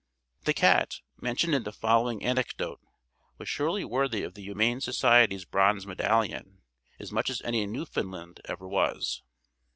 The 0.45 0.55
cat, 0.55 1.01
mentioned 1.17 1.53
in 1.53 1.61
the 1.61 1.71
following 1.71 2.23
anecdote, 2.23 2.79
was 3.37 3.47
surely 3.47 3.85
worthy 3.85 4.23
of 4.23 4.33
the 4.33 4.41
Humane 4.41 4.81
Society's 4.81 5.45
bronze 5.45 5.85
medallion, 5.85 6.63
as 6.99 7.11
much 7.11 7.29
as 7.29 7.39
any 7.43 7.67
Newfoundland 7.67 8.41
ever 8.45 8.67
was. 8.67 9.21